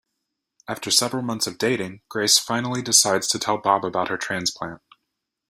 [0.67, 4.81] After several months of dating, Grace finally decides to tell Bob about her transplant.